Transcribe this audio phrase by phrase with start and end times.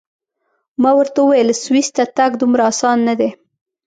[0.81, 3.29] ما ورته وویل: سویس ته تګ دومره اسان نه دی.